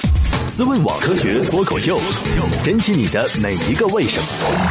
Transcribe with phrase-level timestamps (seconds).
[0.00, 1.98] 思问网科学脱口秀，
[2.64, 4.68] 珍惜你的每一个为什么。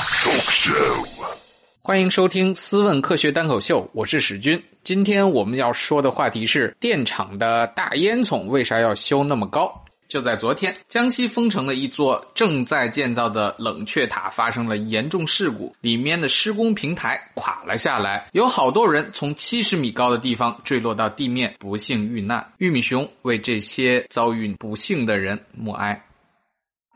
[1.81, 4.61] 欢迎收听《思问科学单口秀》，我是史军。
[4.83, 9.83] 今天我们要说的话题是电厂的大烟囱为啥要修那么高？
[10.07, 22.45] 就在昨天，江西丰城的一座正在建造的冷却塔发生了严重事故，里面的施工平台垮了下来，有好多人从七十米高的地方坠落到地面，不幸遇难。
[22.57, 26.01] 玉米熊为这些遭遇不幸的人默哀。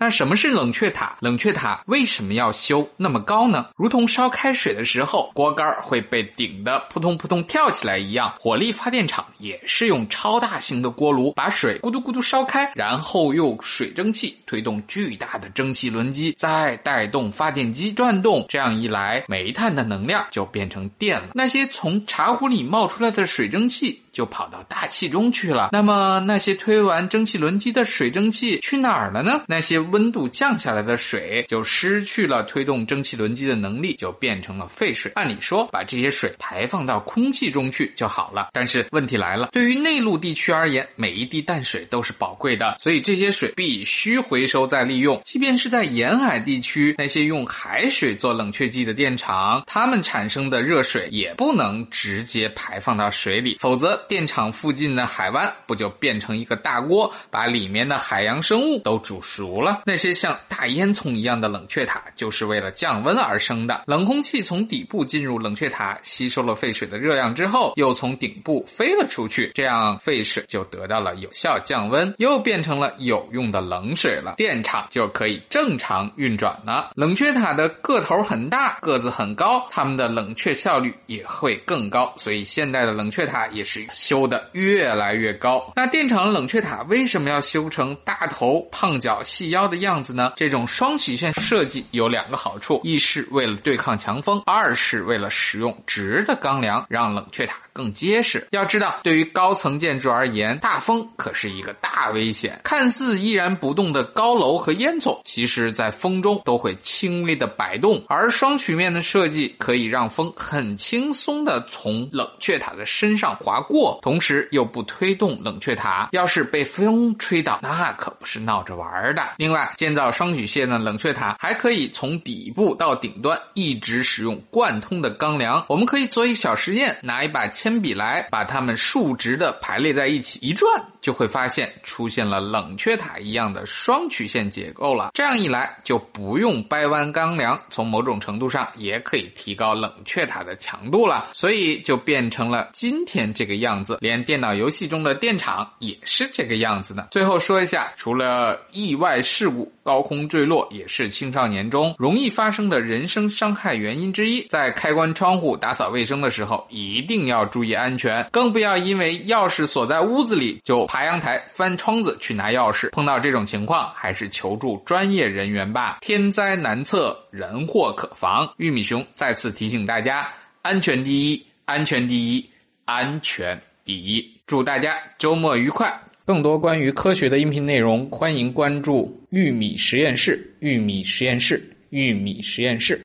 [0.01, 1.15] 那什么是冷却塔？
[1.19, 3.67] 冷却塔为什么要修那么高呢？
[3.75, 18.43] 如同烧开水的时候，锅盖会被顶得扑通扑通跳起来一样，火力发电厂也是用超大型的锅炉把水咕嘟咕嘟烧开，然后用水蒸气推动巨大的蒸汽轮机，再带动发电机转动。
[18.49, 21.27] 这样一来，煤炭的能量就变成电了。
[21.35, 25.70] 那些从茶壶里冒出来的水蒸气就跑到大气中去了。
[25.71, 29.41] 那么那些推完蒸汽轮机的水蒸气去哪儿了呢？
[29.45, 35.11] 那些温度降下来的水就失去了推动蒸汽轮机的能力，就变成了废水。
[35.15, 38.49] 按理说，把这些水排放到空气中去就好了。
[38.53, 45.21] 但是问题来了，对于内陆地区而言，每一滴淡水都是宝贵的，所以这些水必须回收再利用。
[45.23, 59.70] 即便是在沿海地区，那些用海水做冷却剂的电厂，它们产生的热水也不能直接排放到水里，否则电厂附近的海湾不就变成一个大锅，把里面的海洋生物都煮熟了？
[59.85, 63.83] 那些像大烟囱一样的冷却塔，就是为了降温而生的。
[63.87, 76.91] 冷空气从底部进入冷却塔，吸收了废水的热量之后，又从顶部飞了出去，这样废水就得到了有效降温，又变成了有用的冷水了，电厂就可以正常运转了。
[76.95, 85.72] 冷却塔的个头很大，个子很高，它们的冷却效率也会更高，所以现代的冷却塔也是修的越来越高。
[85.75, 89.60] 那电厂冷却塔为什么要修成大头、胖脚、细腰？
[89.67, 90.34] 的样子呢？
[90.35, 98.45] 这种双曲线设计有两个好处：一是为了对抗强风，二是为了使用直的钢梁，让冷却塔更结实。
[98.51, 102.59] 要知道，对于高层建筑而言，大风可是一个大危险。
[102.63, 108.03] 看似依然不动的高楼和烟囱，其实在风中都会轻微的摆动。
[108.07, 116.09] 而双曲面的设计可以让风很轻松的从冷却塔的身上划过，同时又不推动冷却塔。
[116.11, 119.22] 要是被风吹倒，那可不是闹着玩的。
[119.38, 125.66] 另另外，建造双曲线的冷却塔，还可以从底部到顶端一直使用贯通的钢梁。
[125.67, 130.69] 我们可以做一个小实验，拿一把铅笔来，把它们竖直的排列在一起，一转
[131.01, 135.09] 就会发现出现了冷却塔一样的双曲线结构了。
[135.13, 141.31] 这样一来，就不用掰弯钢梁，从某种程度上也可以提高冷却塔的强度了。
[141.34, 147.09] 所以就变成了今天这个样子，连电脑游戏中的电厂也是这个样子的。
[147.11, 149.72] 最后说一下，除了意外事事故。
[149.81, 154.46] 高空坠落也是青少年中容易发生的人身伤害原因之一。
[154.47, 162.91] 在开关窗户、打扫卫生的时候，一定要注意安全，更不要因为钥匙锁在屋子里就爬阳台、翻窗子去拿钥匙。
[162.91, 165.97] 碰到这种情况，还是求助专业人员吧。
[166.02, 168.47] 天灾难测，人祸可防。
[168.58, 170.29] 玉米熊再次提醒大家：
[170.62, 172.50] 安全第一，安全第一，
[172.85, 174.23] 安全第一。
[174.46, 176.00] 祝大家周末愉快！
[176.23, 180.55] 更多关于科学的音频内容，欢迎关注玉米实验室。
[180.59, 183.01] 玉米实验室，玉米实验室。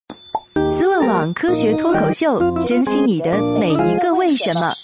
[0.69, 4.75] 思问网科学脱口秀，珍惜你的每一个为什么。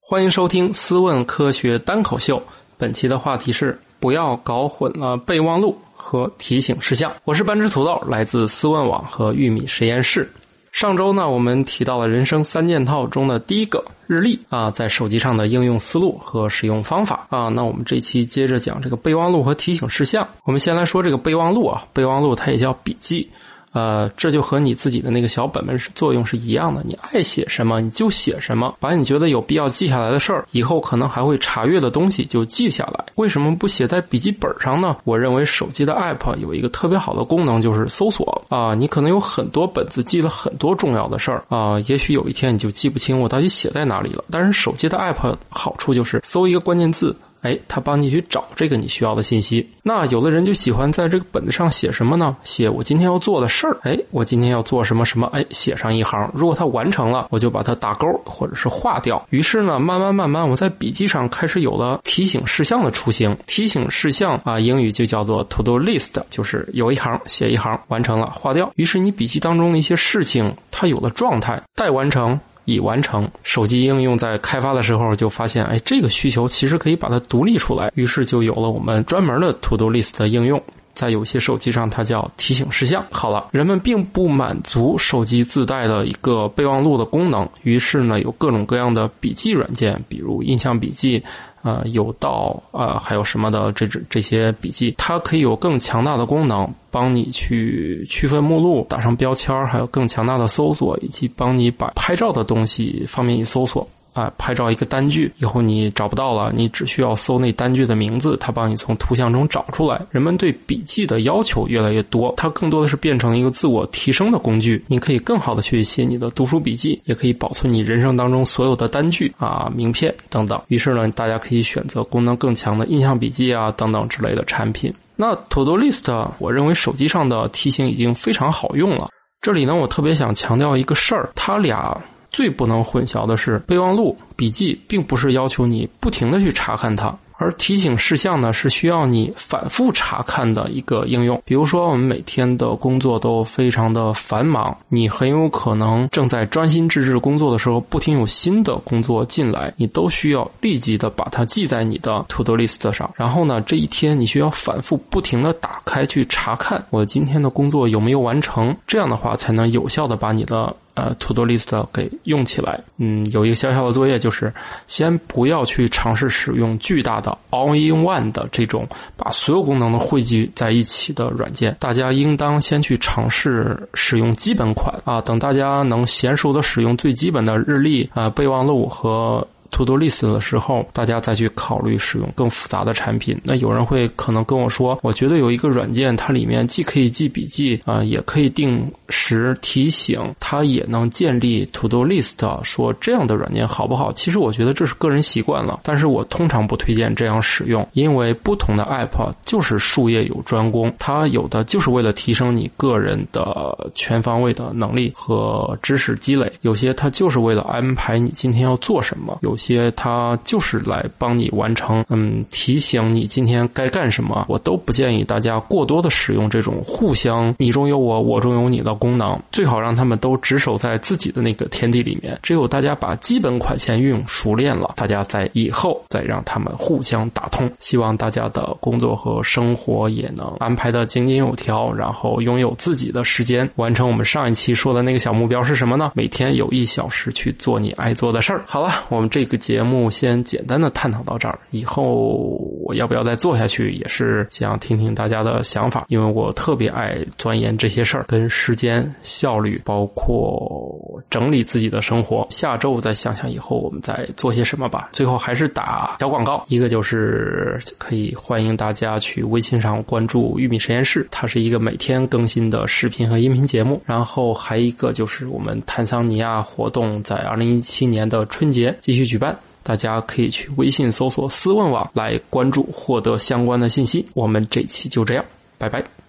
[0.00, 2.42] 欢迎收听思问科学单口秀。
[2.78, 7.14] 本期的话题是：不要搞混了备忘录和提醒事项。
[7.24, 10.26] 我是半只土豆，来自思问网和玉米实验室。
[10.72, 17.48] 上周呢，我们提到了人生三件套中的第一个日历啊，在手机上的应用思路和使用方法啊。
[17.48, 20.26] 那我们这期接着讲这个备忘录和提醒事项。
[20.44, 23.28] 我们先来说这个备忘录啊，备忘录它也叫笔记。
[23.72, 26.82] 呃，这就和你自己的那个小本本是作用是一样的。
[26.84, 33.04] 你爱写什么你就写什么，把你觉得有必要记下来的事儿，以后可能还会查阅的东西就记下来。
[33.14, 34.96] 为什么不写在笔记本上呢？
[35.04, 38.74] 我认为手机的 App 有一个特别好的功能，就是搜索啊。
[38.74, 44.24] 你可能有很多本子记了很多重要的事儿啊，也许有一天你就记不清我到底写在哪里了。
[44.30, 47.14] 但是手机的 App 好处就是搜一个关键字。
[47.42, 49.68] 哎，他帮你去找这个你需要的信息。
[49.82, 52.36] 那有的人就喜欢在这个本子上写什么呢？
[52.42, 53.78] 写我今天要做的事儿。
[53.82, 55.26] 哎，我今天要做什么什么？
[55.32, 56.30] 哎，写上一行。
[56.34, 59.26] 如果他完成了，我就把它打勾或者是划掉。
[59.30, 63.36] 于是呢，慢慢慢慢，我在笔记上开始有了提醒事项的雏形。
[63.46, 68.70] 提醒事项啊，英语就叫做 to do list，就是有一行写一行，完成了划掉。
[68.76, 72.38] 于是你笔记当中的一些事情，它有了状态，待完成。
[72.72, 73.30] 已完成。
[73.42, 80.62] 手机应用在开发的时候就发现，哎，这个需求其实可以把它独立出来，于是就有了我们专门的 To Do List 的应用。
[80.92, 83.02] 在有些手机上，它叫提醒事项。
[83.10, 91.22] 好了，人们并不满足手机自带的一个备忘录的功能，于是呢，有各种各样的笔记软件，比如印象笔记。
[91.62, 103.86] 啊，有道啊，还有什么的这这这些笔记，它可以有更强大的功能，帮你去区分目录、打上标签，还有更强大的搜索，以及帮你把拍照的东西方便你搜索。
[104.20, 110.00] 啊，拍照一个单据以后你找不到了，你只需要搜那单据的名字，它帮你从图像中找出来。
[110.10, 114.84] 人们对笔记的要求越来越多，它更多的是变成一个自我提升的工具。
[114.88, 120.60] 你可以更好的去写你的读书笔记，也可以保存你人生当中所有的单据啊、名片等等。
[120.68, 124.92] 于是呢，大家可以选择功能更强的印象笔记啊等等之类的产品。
[125.16, 129.08] 那 To Do List，我认为手机上的提醒已经非常好用了。
[129.40, 131.98] 这里呢，我特别想强调一个事儿，它俩。
[132.30, 137.16] 最不能混淆的是，备忘录、笔记并不是要求你不停的去查看它。
[137.42, 141.40] 而提醒事项呢，是需要你反复查看的一个应用。
[141.42, 153.10] 比如说，我们每天的工作都非常的繁忙，你很有可能正在专心致志工作的时候，不停有新的工作进来，你都需要立即的把它记在你的 To Do List 上。
[153.16, 160.76] 然后呢，这一天你需要反复不停的打开去查看我今天的工作有没有完成，这样的话才能有效的把你的。
[161.00, 164.52] 呃，To Do List 给用起来，嗯，有一个小小的作业，就是
[164.86, 168.86] 先不要去尝试使用巨大的 All in One 的这种
[169.16, 171.74] 把所有功能都汇集在一起的软件。
[171.80, 179.46] 大家应当先去尝试使用基本款啊，等大家能娴熟的使用最基本的日历啊、备忘录和。
[179.70, 183.40] To Do List 的时候，大家再去考虑使用更复杂的产品。
[183.44, 192.30] 那有人会可能跟我说，我觉得有一个软件，它里面既可以记笔记啊，也可以定时提醒，它也能建立 To Do List。
[192.64, 194.12] 说这样的软件好不好？
[194.12, 209.56] 其实我觉得这是个人习惯了，但是我通常不推荐这样使用，因为不同的 App 就是术业有专攻，它有的就是为了提升你个人的全方位的能力和知识积累，有些它就是为了安排你今天要做什么，有。
[209.60, 214.46] 些它就是来帮你完成，嗯，提醒你今天该干什么。
[214.48, 222.38] 我都不建议大家过多的使用这种互相你中有我，我中有你的功能，最好让他们都只守在自己的那个天地里面。
[222.42, 227.70] 只有大家把基本款先运用熟练了，大家在以后再让他们互相打通。
[227.78, 236.12] 希望大家的工作和生活也能安排的井井有条，然后拥有自己的时间，完成我们上一期说的那个小目标是什么呢？
[236.14, 238.62] 每天有一小时去做你爱做的事儿。
[238.66, 239.30] 好了，我们。
[239.30, 252.46] 这个节目先简单的探讨到这儿，以后我要不要再做下去，也是想听听大家的想法，因为我特别爱钻研这些事儿，跟时间效率，包括整理自己的生活。
[252.50, 255.08] 下周再想想以后我们再做些什么吧。
[255.12, 264.00] 最后还是打小广告，一个就是可以欢迎大家去微信上关注玉米实验室，它是一个每天更新的视频和音频节目。
[264.06, 269.39] 然后还一个就是我们坦桑尼亚活动在二零一七年的春节继续举。
[269.40, 274.24] 办，大家可以去微信搜索“思问网”来关注，获得相关的信息。
[274.34, 275.44] 我们这期就这样，
[275.78, 276.19] 拜拜。